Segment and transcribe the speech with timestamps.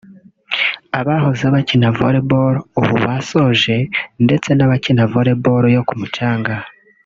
[0.99, 3.75] abahoze bakina Volleyball ubu basoje
[4.25, 6.53] ndetse n’abakina Volleyball yo ku mucanga